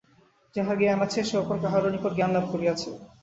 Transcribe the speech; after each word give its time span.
যাহার 0.55 0.75
জ্ঞান 0.81 0.99
আছে, 1.05 1.19
সে 1.23 1.35
অপর 1.41 1.57
কাহারও 1.63 1.93
নিকট 1.93 2.11
জ্ঞানলাভ 2.17 2.45
করিয়াছে। 2.53 2.89